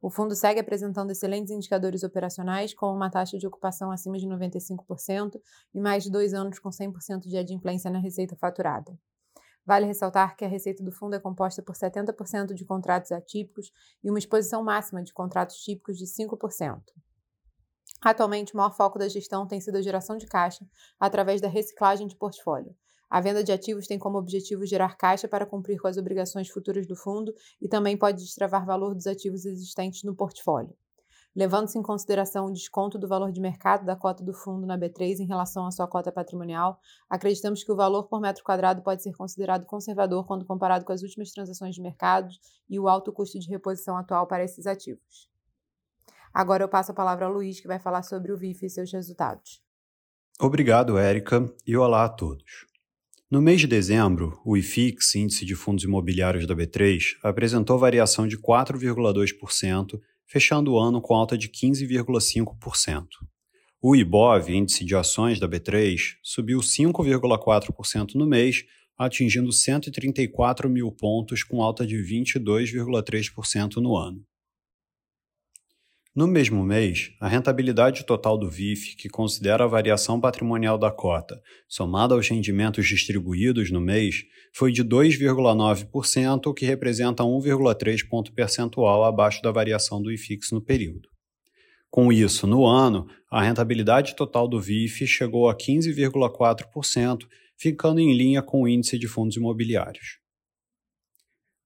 O 0.00 0.10
fundo 0.10 0.36
segue 0.36 0.60
apresentando 0.60 1.10
excelentes 1.10 1.50
indicadores 1.50 2.04
operacionais, 2.04 2.72
com 2.72 2.94
uma 2.94 3.10
taxa 3.10 3.36
de 3.36 3.48
ocupação 3.48 3.90
acima 3.90 4.16
de 4.16 4.28
95% 4.28 5.40
e 5.74 5.80
mais 5.80 6.04
de 6.04 6.12
dois 6.12 6.34
anos 6.34 6.60
com 6.60 6.68
100% 6.68 7.26
de 7.26 7.36
adimplência 7.36 7.90
na 7.90 7.98
receita 7.98 8.36
faturada. 8.36 8.96
Vale 9.66 9.86
ressaltar 9.86 10.36
que 10.36 10.44
a 10.44 10.48
receita 10.48 10.84
do 10.84 10.92
fundo 10.92 11.16
é 11.16 11.18
composta 11.18 11.60
por 11.62 11.74
70% 11.74 12.54
de 12.54 12.64
contratos 12.64 13.10
atípicos 13.10 13.72
e 14.04 14.08
uma 14.08 14.20
exposição 14.20 14.62
máxima 14.62 15.02
de 15.02 15.12
contratos 15.12 15.56
típicos 15.56 15.98
de 15.98 16.04
5%. 16.04 16.80
Atualmente, 18.04 18.52
o 18.52 18.58
maior 18.58 18.76
foco 18.76 18.98
da 18.98 19.08
gestão 19.08 19.46
tem 19.46 19.58
sido 19.62 19.76
a 19.78 19.82
geração 19.82 20.18
de 20.18 20.26
caixa 20.26 20.66
através 21.00 21.40
da 21.40 21.48
reciclagem 21.48 22.06
de 22.06 22.14
portfólio. 22.14 22.76
A 23.08 23.18
venda 23.18 23.42
de 23.42 23.50
ativos 23.50 23.86
tem 23.86 23.98
como 23.98 24.18
objetivo 24.18 24.66
gerar 24.66 24.98
caixa 24.98 25.26
para 25.26 25.46
cumprir 25.46 25.80
com 25.80 25.88
as 25.88 25.96
obrigações 25.96 26.50
futuras 26.50 26.86
do 26.86 26.94
fundo 26.94 27.32
e 27.62 27.66
também 27.66 27.96
pode 27.96 28.22
destravar 28.22 28.66
valor 28.66 28.94
dos 28.94 29.06
ativos 29.06 29.46
existentes 29.46 30.02
no 30.02 30.14
portfólio. 30.14 30.76
Levando-se 31.34 31.78
em 31.78 31.82
consideração 31.82 32.46
o 32.46 32.52
desconto 32.52 32.98
do 32.98 33.08
valor 33.08 33.32
de 33.32 33.40
mercado 33.40 33.86
da 33.86 33.96
cota 33.96 34.22
do 34.22 34.34
fundo 34.34 34.66
na 34.66 34.78
B3 34.78 35.20
em 35.20 35.26
relação 35.26 35.64
à 35.66 35.70
sua 35.70 35.88
cota 35.88 36.12
patrimonial, 36.12 36.78
acreditamos 37.08 37.64
que 37.64 37.72
o 37.72 37.76
valor 37.76 38.04
por 38.06 38.20
metro 38.20 38.44
quadrado 38.44 38.82
pode 38.82 39.02
ser 39.02 39.16
considerado 39.16 39.64
conservador 39.64 40.26
quando 40.26 40.44
comparado 40.44 40.84
com 40.84 40.92
as 40.92 41.02
últimas 41.02 41.30
transações 41.32 41.74
de 41.74 41.80
mercado 41.80 42.28
e 42.68 42.78
o 42.78 42.86
alto 42.86 43.12
custo 43.12 43.38
de 43.38 43.48
reposição 43.48 43.96
atual 43.96 44.26
para 44.26 44.44
esses 44.44 44.66
ativos. 44.66 45.33
Agora 46.34 46.64
eu 46.64 46.68
passo 46.68 46.90
a 46.90 46.94
palavra 46.94 47.26
ao 47.26 47.32
Luiz, 47.32 47.60
que 47.60 47.68
vai 47.68 47.78
falar 47.78 48.02
sobre 48.02 48.32
o 48.32 48.36
VIF 48.36 48.66
e 48.66 48.68
seus 48.68 48.92
resultados. 48.92 49.62
Obrigado, 50.40 50.98
Érica, 50.98 51.48
e 51.64 51.76
olá 51.76 52.04
a 52.04 52.08
todos. 52.08 52.66
No 53.30 53.40
mês 53.40 53.60
de 53.60 53.68
dezembro, 53.68 54.40
o 54.44 54.56
IFIX, 54.56 55.14
Índice 55.14 55.44
de 55.44 55.54
Fundos 55.54 55.84
Imobiliários 55.84 56.44
da 56.44 56.54
B3, 56.54 57.16
apresentou 57.22 57.78
variação 57.78 58.26
de 58.26 58.36
4,2%, 58.36 60.00
fechando 60.26 60.72
o 60.72 60.78
ano 60.78 61.00
com 61.00 61.14
alta 61.14 61.38
de 61.38 61.48
15,5%. 61.48 63.06
O 63.80 63.94
IBOV, 63.94 64.56
Índice 64.56 64.84
de 64.84 64.96
Ações 64.96 65.38
da 65.38 65.48
B3, 65.48 66.16
subiu 66.20 66.58
5,4% 66.58 68.14
no 68.16 68.26
mês, 68.26 68.64
atingindo 68.98 69.52
134 69.52 70.68
mil 70.68 70.90
pontos, 70.90 71.44
com 71.44 71.62
alta 71.62 71.86
de 71.86 71.96
22,3% 71.96 73.76
no 73.76 73.96
ano. 73.96 74.24
No 76.16 76.28
mesmo 76.28 76.62
mês, 76.62 77.10
a 77.20 77.26
rentabilidade 77.26 78.06
total 78.06 78.38
do 78.38 78.48
VIF, 78.48 78.94
que 78.94 79.08
considera 79.08 79.64
a 79.64 79.66
variação 79.66 80.20
patrimonial 80.20 80.78
da 80.78 80.88
cota, 80.88 81.42
somada 81.68 82.14
aos 82.14 82.28
rendimentos 82.28 82.86
distribuídos 82.86 83.72
no 83.72 83.80
mês, 83.80 84.22
foi 84.54 84.70
de 84.70 84.84
2,9%, 84.84 86.46
o 86.46 86.54
que 86.54 86.64
representa 86.64 87.24
1,3 87.24 88.08
ponto 88.08 88.32
percentual 88.32 89.02
abaixo 89.02 89.42
da 89.42 89.50
variação 89.50 90.00
do 90.00 90.12
IFIX 90.12 90.52
no 90.52 90.60
período. 90.60 91.08
Com 91.90 92.12
isso, 92.12 92.46
no 92.46 92.64
ano, 92.64 93.08
a 93.28 93.42
rentabilidade 93.42 94.14
total 94.14 94.46
do 94.46 94.60
VIF 94.60 95.08
chegou 95.08 95.48
a 95.48 95.56
15,4%, 95.56 97.26
ficando 97.56 97.98
em 97.98 98.16
linha 98.16 98.40
com 98.40 98.62
o 98.62 98.68
índice 98.68 98.96
de 98.96 99.08
fundos 99.08 99.36
imobiliários. 99.36 100.20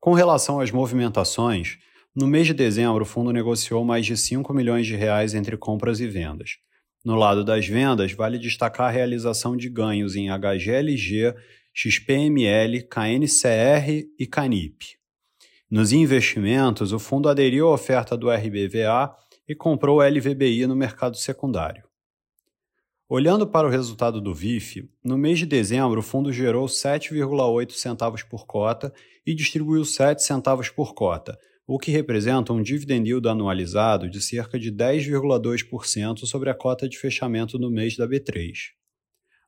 Com 0.01 0.15
relação 0.15 0.59
às 0.59 0.71
movimentações, 0.71 1.77
no 2.15 2.27
mês 2.27 2.47
de 2.47 2.55
dezembro, 2.55 3.03
o 3.03 3.07
fundo 3.07 3.33
negociou 3.33 3.85
mais 3.85 4.05
de 4.05 4.17
5 4.17 4.53
milhões 4.53 4.87
de 4.87 4.97
reais 4.97 5.35
entre 5.35 5.57
compras 5.57 6.01
e 6.01 6.07
vendas. 6.07 6.59
No 7.05 7.15
lado 7.15 7.45
das 7.45 7.67
vendas, 7.67 8.13
vale 8.13 8.39
destacar 8.39 8.89
a 8.89 8.91
realização 8.91 9.57
de 9.57 9.69
ganhos 9.69 10.17
em 10.17 10.29
HGLG, 10.29 11.35
XPML, 11.73 12.83
KNCR 12.83 14.09
e 14.19 14.27
CANIP. 14.27 14.99
Nos 15.71 15.93
investimentos, 15.93 16.93
o 16.93 16.99
fundo 16.99 17.29
aderiu 17.29 17.69
à 17.69 17.73
oferta 17.73 18.17
do 18.17 18.31
RBVA 18.31 19.15
e 19.49 19.55
comprou 19.55 19.99
o 19.99 20.03
LVBI 20.03 20.67
no 20.67 20.75
mercado 20.75 21.17
secundário. 21.17 21.85
Olhando 23.09 23.47
para 23.47 23.67
o 23.67 23.71
resultado 23.71 24.21
do 24.21 24.35
VIF, 24.35 24.87
no 25.03 25.17
mês 25.17 25.39
de 25.39 25.47
dezembro 25.47 26.01
o 26.01 26.03
fundo 26.03 26.31
gerou 26.31 26.67
7,8 26.67 27.73
centavos 27.73 28.23
por 28.23 28.45
cota 28.45 28.93
e 29.25 29.35
distribuiu 29.35 29.85
7 29.85 30.23
centavos 30.23 30.69
por 30.69 30.95
cota, 30.95 31.39
o 31.69 31.79
que 31.79 31.91
representa 31.91 32.51
um 32.51 32.63
dividend 32.63 33.07
yield 33.07 33.29
anualizado 33.29 34.09
de 34.09 34.23
cerca 34.23 34.59
de 34.59 34.73
10,2% 34.73 36.25
sobre 36.25 36.49
a 36.49 36.55
cota 36.55 36.89
de 36.89 36.99
fechamento 36.99 37.59
no 37.59 37.71
mês 37.71 37.95
da 37.95 38.09
B3. 38.09 38.71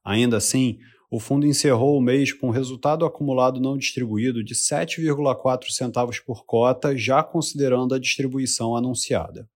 Ainda 0.04 0.36
assim, 0.36 0.78
o 1.10 1.18
fundo 1.18 1.46
encerrou 1.46 1.96
o 1.96 2.00
mês 2.00 2.30
com 2.30 2.50
resultado 2.50 3.06
acumulado 3.06 3.58
não 3.58 3.74
distribuído 3.74 4.44
de 4.44 4.54
7,4 4.54 5.70
centavos 5.70 6.20
por 6.20 6.44
cota, 6.44 6.94
já 6.94 7.22
considerando 7.24 7.94
a 7.94 7.98
distribuição 7.98 8.76
anunciada. 8.76 9.48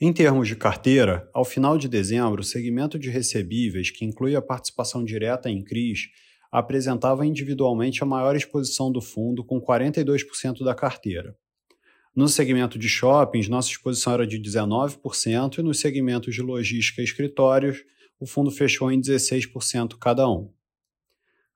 Em 0.00 0.12
termos 0.12 0.48
de 0.48 0.56
carteira, 0.56 1.30
ao 1.32 1.44
final 1.44 1.78
de 1.78 1.88
dezembro, 1.88 2.40
o 2.40 2.44
segmento 2.44 2.98
de 2.98 3.08
recebíveis, 3.08 3.88
que 3.88 4.04
inclui 4.04 4.34
a 4.34 4.42
participação 4.42 5.04
direta 5.04 5.48
em 5.48 5.62
CRIs, 5.62 6.08
apresentava 6.54 7.26
individualmente 7.26 8.04
a 8.04 8.06
maior 8.06 8.36
exposição 8.36 8.92
do 8.92 9.00
fundo, 9.00 9.42
com 9.42 9.60
42% 9.60 10.62
da 10.62 10.72
carteira. 10.72 11.36
No 12.14 12.28
segmento 12.28 12.78
de 12.78 12.88
shoppings, 12.88 13.48
nossa 13.48 13.70
exposição 13.70 14.12
era 14.12 14.24
de 14.24 14.40
19%, 14.40 15.58
e 15.58 15.62
nos 15.62 15.80
segmentos 15.80 16.32
de 16.32 16.42
logística 16.42 17.00
e 17.00 17.04
escritórios, 17.04 17.84
o 18.20 18.24
fundo 18.24 18.52
fechou 18.52 18.92
em 18.92 19.00
16% 19.00 19.98
cada 19.98 20.30
um. 20.30 20.48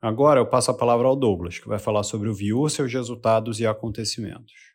Agora 0.03 0.41
eu 0.41 0.47
passo 0.47 0.73
a 0.73 0.77
palavra 0.77 1.07
ao 1.07 1.15
Douglas, 1.15 1.61
que 1.61 1.69
vai 1.69 1.79
falar 1.79 2.03
sobre 2.03 2.29
o 2.29 2.35
VIU, 2.35 2.69
seus 2.69 2.93
resultados 2.93 3.61
e 3.61 3.67
acontecimentos. 3.69 4.75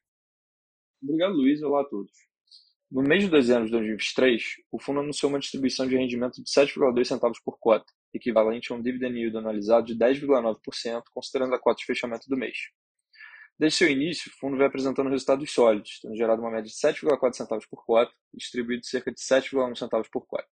Obrigado, 1.01 1.33
Luiz. 1.33 1.61
Olá 1.61 1.81
a 1.81 1.85
todos. 1.85 2.13
No 2.89 3.01
mês 3.01 3.25
de 3.25 3.29
dezembro 3.29 3.65
de 3.65 3.71
2023, 3.71 4.41
o 4.71 4.81
fundo 4.81 5.01
anunciou 5.01 5.29
uma 5.29 5.39
distribuição 5.39 5.85
de 5.85 5.97
rendimento 5.97 6.41
de 6.41 6.49
7,2 6.49 7.03
centavos 7.03 7.41
por 7.43 7.59
cota, 7.59 7.91
equivalente 8.13 8.71
a 8.71 8.75
um 8.75 8.81
dividend 8.81 9.17
yield 9.17 9.37
anualizado 9.37 9.87
de 9.87 9.95
10,9%, 9.95 11.03
considerando 11.11 11.55
a 11.55 11.59
cota 11.59 11.79
de 11.79 11.85
fechamento 11.85 12.29
do 12.29 12.37
mês. 12.37 12.57
Desde 13.57 13.77
seu 13.77 13.89
início, 13.89 14.31
o 14.31 14.39
fundo 14.39 14.57
vem 14.57 14.65
apresentando 14.65 15.09
resultados 15.09 15.51
sólidos, 15.51 15.99
tendo 16.01 16.15
gerado 16.15 16.41
uma 16.41 16.51
média 16.51 16.69
de 16.69 16.75
7,4 16.75 17.33
centavos 17.33 17.65
por 17.67 17.85
cota 17.85 18.11
e 18.33 18.37
distribuído 18.37 18.85
cerca 18.85 19.11
de 19.11 19.19
7,1 19.19 19.75
centavos 19.77 20.09
por 20.09 20.25
cota. 20.25 20.47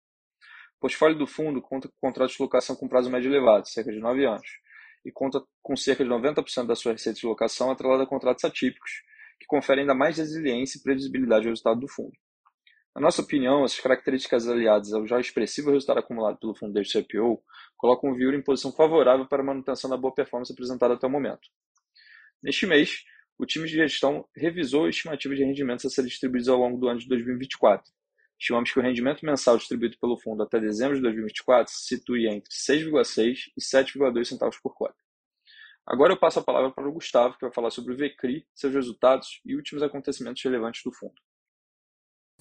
O 0.78 0.82
portfólio 0.82 1.18
do 1.18 1.28
fundo 1.28 1.62
conta 1.62 1.88
com 1.88 1.96
contratos 2.00 2.36
de 2.36 2.42
locação 2.42 2.76
com 2.76 2.88
prazo 2.88 3.10
médio 3.10 3.30
elevado, 3.30 3.68
cerca 3.68 3.92
de 3.92 4.00
9 4.00 4.26
anos, 4.26 4.48
e 5.04 5.12
conta 5.12 5.44
com 5.62 5.76
cerca 5.76 6.04
de 6.04 6.10
90% 6.10 6.66
da 6.68 6.76
sua 6.76 6.92
receita 6.92 7.20
de 7.20 7.26
locação 7.26 7.72
atrelada 7.72 8.04
a 8.04 8.08
contratos 8.08 8.44
atípicos, 8.46 8.92
que 9.40 9.48
conferem 9.48 9.82
ainda 9.82 9.96
mais 9.96 10.18
resiliência 10.18 10.78
e 10.78 10.82
previsibilidade 10.82 11.46
ao 11.46 11.52
resultado 11.52 11.80
do 11.80 11.88
fundo. 11.88 12.14
Na 12.94 13.02
nossa 13.02 13.22
opinião, 13.22 13.64
essas 13.64 13.80
características 13.80 14.48
aliadas 14.48 14.92
ao 14.92 15.08
já 15.08 15.20
expressivo 15.20 15.72
resultado 15.72 16.00
acumulado 16.00 16.38
pelo 16.38 16.54
fundo 16.54 16.74
desde 16.74 16.98
o 16.98 17.02
IPO 17.02 17.42
colocam 17.78 18.12
o 18.12 18.16
Viur 18.16 18.34
em 18.34 18.42
posição 18.42 18.72
favorável 18.72 19.26
para 19.26 19.42
a 19.42 19.46
manutenção 19.46 19.90
da 19.90 19.96
boa 19.96 20.14
performance 20.14 20.52
apresentada 20.52 20.96
até 20.96 21.08
o 21.08 21.10
momento. 21.10 21.50
Neste 22.44 22.66
mês, 22.68 23.06
o 23.38 23.46
time 23.46 23.66
de 23.68 23.76
gestão 23.76 24.28
revisou 24.36 24.86
a 24.86 24.90
estimativa 24.90 25.34
de 25.34 25.44
rendimentos 25.44 25.86
a 25.86 25.90
serem 25.90 26.10
distribuídos 26.10 26.50
ao 26.50 26.60
longo 26.60 26.78
do 26.78 26.90
ano 26.90 27.00
de 27.00 27.08
2024. 27.08 27.92
Estimamos 28.38 28.72
que 28.72 28.80
o 28.80 28.82
rendimento 28.82 29.26
mensal 29.26 29.58
distribuído 29.58 29.98
pelo 29.98 30.18
fundo 30.18 30.44
até 30.44 30.60
dezembro 30.60 30.96
de 30.96 31.02
2024 31.02 31.72
se 31.72 31.96
situe 31.96 32.28
entre 32.28 32.52
6,6 32.52 33.52
e 33.56 33.62
7,2 33.62 34.26
centavos 34.26 34.60
por 34.60 34.76
cota. 34.76 34.96
Agora 35.86 36.14
eu 36.14 36.18
passo 36.18 36.40
a 36.40 36.44
palavra 36.44 36.72
para 36.72 36.88
o 36.88 36.92
Gustavo, 36.92 37.36
que 37.36 37.46
vai 37.46 37.54
falar 37.54 37.72
sobre 37.72 37.94
o 37.94 37.98
VCRI, 37.98 38.46
seus 38.54 38.74
resultados 38.74 39.40
e 39.46 39.56
últimos 39.56 39.82
acontecimentos 39.82 40.44
relevantes 40.44 40.82
do 40.84 40.92
fundo. 40.92 41.16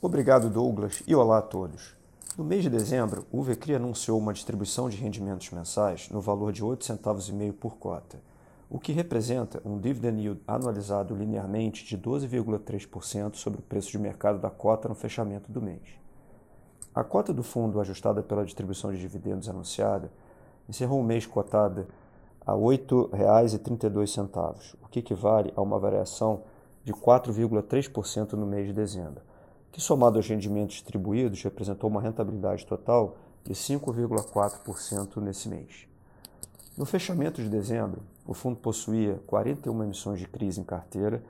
Obrigado, 0.02 0.48
Douglas, 0.48 1.02
e 1.06 1.14
olá 1.14 1.36
a 1.36 1.42
todos. 1.42 1.94
No 2.34 2.42
mês 2.42 2.62
de 2.62 2.70
dezembro, 2.70 3.26
o 3.30 3.42
VCRI 3.42 3.74
anunciou 3.74 4.18
uma 4.18 4.32
distribuição 4.32 4.88
de 4.88 4.96
rendimentos 4.96 5.50
mensais 5.50 6.08
no 6.08 6.22
valor 6.22 6.52
de 6.52 6.64
8 6.64 6.86
centavos 6.86 7.28
e 7.28 7.34
meio 7.34 7.52
por 7.52 7.76
cota, 7.76 8.18
o 8.70 8.78
que 8.78 8.92
representa 8.92 9.60
um 9.62 9.78
dividend 9.78 10.18
yield 10.18 10.40
anualizado 10.48 11.14
linearmente 11.14 11.84
de 11.84 11.98
12,3% 11.98 13.34
sobre 13.34 13.60
o 13.60 13.62
preço 13.62 13.90
de 13.90 13.98
mercado 13.98 14.38
da 14.38 14.48
cota 14.48 14.88
no 14.88 14.94
fechamento 14.94 15.52
do 15.52 15.60
mês. 15.60 15.82
A 16.94 17.04
cota 17.04 17.30
do 17.30 17.42
fundo 17.42 17.78
ajustada 17.78 18.22
pela 18.22 18.46
distribuição 18.46 18.90
de 18.90 18.98
dividendos 18.98 19.50
anunciada 19.50 20.10
encerrou 20.66 20.98
o 20.98 21.04
mês 21.04 21.26
cotada 21.26 21.86
a 22.46 22.52
R$ 22.52 22.58
8,32, 22.58 24.76
o 24.82 24.88
que 24.88 25.00
equivale 25.00 25.52
a 25.54 25.60
uma 25.60 25.78
variação 25.78 26.40
de 26.84 26.94
4,3% 26.94 28.32
no 28.32 28.46
mês 28.46 28.66
de 28.66 28.72
dezembro, 28.72 29.28
que 29.72 29.80
somado 29.80 30.18
aos 30.18 30.28
rendimentos 30.28 30.76
distribuídos 30.76 31.42
representou 31.42 31.88
uma 31.88 32.00
rentabilidade 32.00 32.66
total 32.66 33.16
de 33.44 33.54
5,4% 33.54 35.16
nesse 35.18 35.48
mês. 35.48 35.86
No 36.76 36.84
fechamento 36.84 37.42
de 37.42 37.48
dezembro, 37.48 38.02
o 38.26 38.34
fundo 38.34 38.56
possuía 38.56 39.20
41 39.26 39.84
emissões 39.84 40.18
de 40.18 40.26
crise 40.26 40.60
em 40.60 40.64
carteira, 40.64 41.22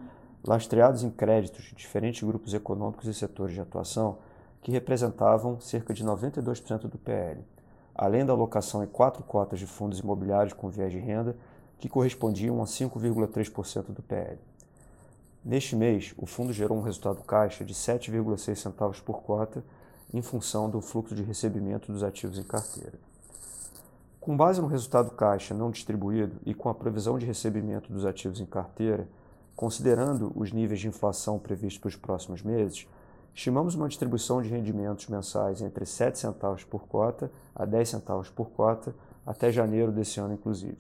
lastreados 0.45 1.03
em 1.03 1.11
créditos 1.11 1.65
de 1.65 1.75
diferentes 1.75 2.23
grupos 2.23 2.55
econômicos 2.55 3.07
e 3.07 3.15
setores 3.15 3.55
de 3.55 3.61
atuação, 3.61 4.19
que 4.63 4.71
representavam 4.71 5.59
cerca 5.61 5.95
de 5.95 6.05
92% 6.05 6.83
do 6.83 6.99
PL, 6.99 7.43
além 7.95 8.25
da 8.25 8.33
alocação 8.33 8.83
em 8.85 8.87
quatro 8.87 9.23
cotas 9.23 9.59
de 9.59 9.67
fundos 9.67 9.99
imobiliários 9.99 10.53
com 10.53 10.69
viés 10.69 10.93
de 10.93 10.99
renda, 10.99 11.37
que 11.79 11.89
correspondiam 11.89 12.61
a 12.61 12.65
5,3% 12.65 13.87
do 13.87 14.03
PL. 14.03 14.39
Neste 15.45 15.75
mês, 15.75 16.15
o 16.17 16.27
fundo 16.27 16.53
gerou 16.53 16.79
um 16.79 16.83
resultado 16.83 17.23
caixa 17.23 17.65
de 17.65 17.75
7,6 17.75 18.57
centavos 18.57 19.01
por 19.01 19.23
cota, 19.23 19.65
em 20.13 20.21
função 20.21 20.69
do 20.69 20.81
fluxo 20.81 21.15
de 21.15 21.23
recebimento 21.23 21.91
dos 21.93 22.03
ativos 22.03 22.39
em 22.39 22.43
carteira. 22.43 22.99
Com 24.21 24.37
base 24.37 24.61
no 24.61 24.67
resultado 24.67 25.11
caixa 25.13 25.55
não 25.55 25.71
distribuído 25.71 26.37
e 26.45 26.53
com 26.53 26.69
a 26.69 26.75
previsão 26.75 27.19
de 27.19 27.25
recebimento 27.25 27.93
dos 27.93 28.05
ativos 28.05 28.41
em 28.41 28.47
carteira, 28.47 29.09
considerando 29.57 30.33
os 30.35 30.53
níveis 30.53 30.81
de 30.81 30.89
inflação 30.89 31.39
previstos 31.39 31.79
para 31.79 31.89
os 31.89 31.97
próximos 31.97 32.43
meses, 32.43 32.87
Estimamos 33.35 33.75
uma 33.75 33.89
distribuição 33.89 34.43
de 34.43 34.49
rendimentos 34.49 35.07
mensais 35.07 35.63
entre 35.63 35.87
7 35.87 36.19
centavos 36.19 36.65
por 36.65 36.87
cota 36.87 37.31
a 37.55 37.65
10 37.65 37.89
centavos 37.89 38.29
por 38.29 38.51
cota 38.51 38.95
até 39.25 39.51
janeiro 39.53 39.93
desse 39.93 40.21
ano, 40.21 40.35
inclusive. 40.35 40.79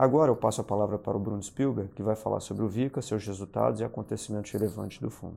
Agora 0.00 0.30
eu 0.30 0.36
passo 0.36 0.60
a 0.60 0.64
palavra 0.64 0.96
para 0.96 1.16
o 1.16 1.20
Bruno 1.20 1.42
Spielberg, 1.42 1.90
que 1.92 2.04
vai 2.04 2.14
falar 2.14 2.38
sobre 2.38 2.62
o 2.62 2.68
VICA, 2.68 3.02
seus 3.02 3.26
resultados 3.26 3.80
e 3.80 3.84
acontecimentos 3.84 4.52
relevantes 4.52 5.00
do 5.00 5.10
fundo. 5.10 5.34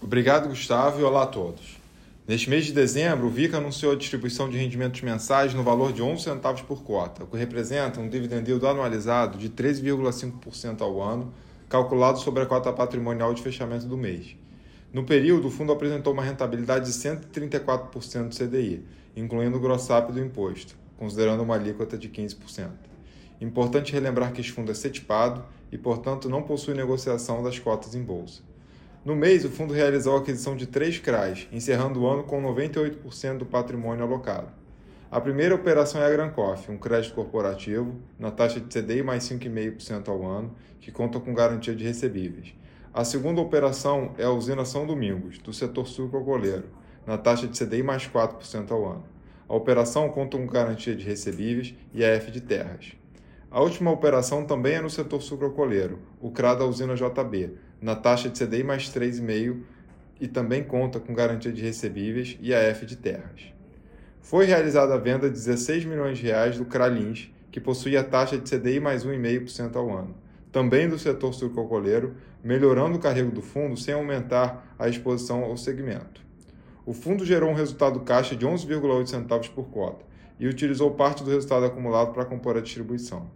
Obrigado, 0.00 0.48
Gustavo, 0.48 0.98
e 0.98 1.04
olá 1.04 1.24
a 1.24 1.26
todos. 1.26 1.76
Neste 2.26 2.48
mês 2.48 2.64
de 2.64 2.72
dezembro, 2.72 3.26
o 3.26 3.30
VICA 3.30 3.58
anunciou 3.58 3.92
a 3.92 3.96
distribuição 3.96 4.48
de 4.48 4.56
rendimentos 4.56 5.02
mensais 5.02 5.52
no 5.52 5.62
valor 5.62 5.92
de 5.92 6.00
11 6.00 6.22
centavos 6.22 6.62
por 6.62 6.82
cota, 6.82 7.24
o 7.24 7.26
que 7.26 7.36
representa 7.36 8.00
um 8.00 8.08
dividend 8.08 8.48
yield 8.48 8.64
anualizado 8.64 9.36
de 9.36 9.50
13,5% 9.50 10.80
ao 10.80 11.02
ano, 11.02 11.30
calculado 11.68 12.18
sobre 12.20 12.44
a 12.44 12.46
cota 12.46 12.72
patrimonial 12.72 13.34
de 13.34 13.42
fechamento 13.42 13.84
do 13.84 13.98
mês. 13.98 14.38
No 14.90 15.04
período, 15.04 15.48
o 15.48 15.50
fundo 15.50 15.70
apresentou 15.70 16.14
uma 16.14 16.24
rentabilidade 16.24 16.86
de 16.86 16.92
134% 16.92 18.28
do 18.28 18.34
CDI, 18.34 18.86
incluindo 19.14 19.58
o 19.58 19.60
gross-up 19.60 20.10
do 20.10 20.18
imposto, 20.18 20.78
considerando 20.96 21.42
uma 21.42 21.56
alíquota 21.56 21.98
de 21.98 22.08
15%. 22.08 22.87
Importante 23.40 23.92
relembrar 23.92 24.32
que 24.32 24.40
este 24.40 24.52
fundo 24.52 24.72
é 24.72 24.74
setipado 24.74 25.44
e, 25.70 25.78
portanto, 25.78 26.28
não 26.28 26.42
possui 26.42 26.74
negociação 26.74 27.42
das 27.42 27.58
cotas 27.58 27.94
em 27.94 28.02
bolsa. 28.02 28.42
No 29.04 29.14
mês, 29.14 29.44
o 29.44 29.48
fundo 29.48 29.72
realizou 29.72 30.16
a 30.16 30.18
aquisição 30.18 30.56
de 30.56 30.66
três 30.66 30.98
CRAs, 30.98 31.46
encerrando 31.52 32.00
o 32.00 32.06
ano 32.06 32.24
com 32.24 32.42
98% 32.42 33.38
do 33.38 33.46
patrimônio 33.46 34.04
alocado. 34.04 34.48
A 35.10 35.20
primeira 35.20 35.54
operação 35.54 36.02
é 36.02 36.06
a 36.06 36.10
Grancoff, 36.10 36.70
um 36.70 36.76
crédito 36.76 37.14
corporativo, 37.14 37.94
na 38.18 38.30
taxa 38.30 38.60
de 38.60 38.66
CDI 38.66 39.02
mais 39.02 39.24
5,5% 39.24 40.08
ao 40.08 40.26
ano, 40.26 40.54
que 40.80 40.92
conta 40.92 41.18
com 41.18 41.32
garantia 41.32 41.74
de 41.74 41.84
recebíveis. 41.84 42.52
A 42.92 43.04
segunda 43.04 43.40
operação 43.40 44.12
é 44.18 44.24
a 44.24 44.30
usina 44.30 44.64
São 44.64 44.86
Domingos, 44.86 45.38
do 45.38 45.52
setor 45.52 45.86
sucrocoleiro, 45.86 46.64
na 47.06 47.16
taxa 47.16 47.46
de 47.46 47.58
CDI 47.58 47.82
mais 47.82 48.06
4% 48.06 48.70
ao 48.70 48.84
ano. 48.84 49.04
A 49.48 49.54
operação 49.54 50.10
conta 50.10 50.36
com 50.36 50.46
garantia 50.46 50.94
de 50.94 51.06
recebíveis 51.06 51.74
e 51.94 52.04
AF 52.04 52.30
de 52.30 52.42
terras. 52.42 52.92
A 53.50 53.60
última 53.60 53.90
operação 53.90 54.44
também 54.44 54.74
é 54.74 54.80
no 54.80 54.90
setor 54.90 55.22
sucrocoleiro, 55.22 55.98
o 56.20 56.30
CRA 56.30 56.54
da 56.54 56.64
usina 56.64 56.94
JB, 56.94 57.54
na 57.80 57.96
taxa 57.96 58.28
de 58.28 58.38
CDI 58.38 58.62
mais 58.62 58.84
3,5% 58.90 59.62
e 60.20 60.28
também 60.28 60.64
conta 60.64 61.00
com 61.00 61.14
garantia 61.14 61.52
de 61.52 61.62
recebíveis 61.62 62.36
e 62.40 62.52
AF 62.52 62.84
de 62.84 62.96
terras. 62.96 63.52
Foi 64.20 64.44
realizada 64.44 64.94
a 64.94 64.98
venda 64.98 65.28
de 65.28 65.34
16 65.34 65.84
milhões 65.84 66.18
de 66.18 66.26
reais 66.26 66.58
do 66.58 66.64
CRA 66.64 66.88
Lins, 66.88 67.30
que 67.50 67.60
possui 67.60 67.96
a 67.96 68.04
taxa 68.04 68.36
de 68.36 68.50
CDI 68.50 68.80
mais 68.80 69.06
1,5% 69.06 69.76
ao 69.76 69.96
ano 69.96 70.28
também 70.52 70.88
do 70.88 70.98
setor 70.98 71.32
sucrocoleiro, 71.34 72.14
melhorando 72.42 72.96
o 72.96 73.00
carrego 73.00 73.30
do 73.30 73.42
fundo 73.42 73.76
sem 73.76 73.94
aumentar 73.94 74.74
a 74.78 74.88
exposição 74.88 75.44
ao 75.44 75.56
segmento. 75.56 76.20
O 76.86 76.92
fundo 76.92 77.24
gerou 77.24 77.50
um 77.50 77.54
resultado 77.54 78.00
caixa 78.00 78.34
de 78.34 78.46
11,8 78.46 79.06
centavos 79.06 79.48
por 79.48 79.68
cota 79.68 80.06
e 80.38 80.46
utilizou 80.46 80.90
parte 80.92 81.24
do 81.24 81.30
resultado 81.30 81.66
acumulado 81.66 82.12
para 82.12 82.24
compor 82.24 82.56
a 82.56 82.60
distribuição. 82.60 83.30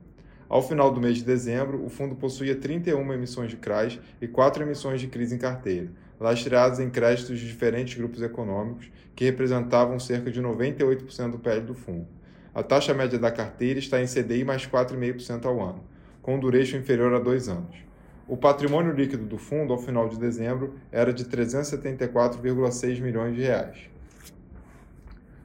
Ao 0.49 0.63
final 0.63 0.91
do 0.91 1.01
mês 1.01 1.17
de 1.17 1.25
dezembro, 1.25 1.85
o 1.85 1.89
fundo 1.89 2.15
possuía 2.15 2.55
31 2.55 3.13
emissões 3.13 3.51
de 3.51 3.57
CRAs 3.57 3.99
e 4.21 4.29
4 4.29 4.63
emissões 4.63 5.01
de 5.01 5.07
crise 5.07 5.35
em 5.35 5.39
carteira, 5.39 5.91
lastreadas 6.21 6.79
em 6.79 6.91
créditos 6.91 7.39
de 7.39 7.47
diferentes 7.47 7.97
grupos 7.97 8.23
econômicos, 8.23 8.91
que 9.15 9.25
representavam 9.25 9.99
cerca 9.99 10.31
de 10.31 10.43
98% 10.43 11.31
do 11.31 11.39
PL 11.39 11.63
do 11.63 11.75
fundo. 11.75 12.07
A 12.55 12.63
taxa 12.63 12.93
média 12.93 13.19
da 13.19 13.31
carteira 13.31 13.79
está 13.79 14.01
em 14.01 14.07
CDI 14.07 14.45
mais 14.45 14.67
4,5% 14.67 15.47
ao 15.47 15.61
ano 15.61 15.93
com 16.23 16.39
duration 16.39 16.79
inferior 16.79 17.13
a 17.13 17.19
dois 17.19 17.49
anos. 17.49 17.77
O 18.29 18.37
patrimônio 18.37 18.93
líquido 18.93 19.27
do 19.27 19.37
fundo 19.37 19.73
ao 19.73 19.79
final 19.79 20.09
de 20.09 20.19
dezembro 20.19 20.77
era 20.93 21.13
de 21.13 21.25
374,6 21.25 23.01
milhões 23.01 23.35
de 23.35 23.43
reais. 23.43 23.91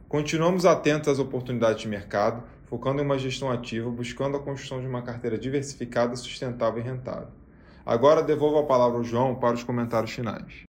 Continuamos 0.07 0.65
atentos 0.65 1.09
às 1.09 1.19
oportunidades 1.19 1.81
de 1.81 1.87
mercado, 1.89 2.41
focando 2.65 3.01
em 3.01 3.05
uma 3.05 3.19
gestão 3.19 3.51
ativa, 3.51 3.89
buscando 3.89 4.37
a 4.37 4.39
construção 4.39 4.79
de 4.79 4.87
uma 4.87 5.01
carteira 5.01 5.37
diversificada, 5.37 6.15
sustentável 6.15 6.79
e 6.79 6.85
rentável. 6.85 7.27
Agora 7.85 8.23
devolvo 8.23 8.57
a 8.57 8.65
palavra 8.65 8.97
ao 8.97 9.03
João 9.03 9.37
para 9.37 9.55
os 9.55 9.63
comentários 9.63 10.11
finais. 10.11 10.63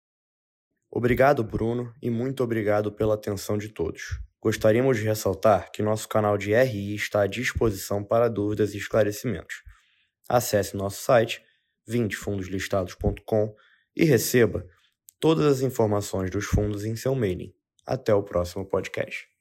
Obrigado, 0.88 1.42
Bruno, 1.42 1.92
e 2.00 2.10
muito 2.10 2.44
obrigado 2.44 2.92
pela 2.92 3.14
atenção 3.14 3.58
de 3.58 3.70
todos. 3.70 4.20
Gostaríamos 4.40 4.98
de 4.98 5.04
ressaltar 5.04 5.72
que 5.72 5.82
nosso 5.82 6.08
canal 6.08 6.38
de 6.38 6.54
RI 6.54 6.94
está 6.94 7.22
à 7.22 7.26
disposição 7.26 8.04
para 8.04 8.28
dúvidas 8.28 8.72
e 8.72 8.78
esclarecimentos. 8.78 9.64
Acesse 10.28 10.76
nosso 10.76 11.02
site 11.02 11.42
20fundoslistados.com 11.88 13.52
e 13.96 14.04
receba 14.04 14.64
todas 15.18 15.46
as 15.46 15.60
informações 15.60 16.30
dos 16.30 16.44
fundos 16.44 16.84
em 16.84 16.94
seu 16.94 17.16
mailing. 17.16 17.52
Até 17.86 18.14
o 18.14 18.22
próximo 18.22 18.64
podcast. 18.64 19.33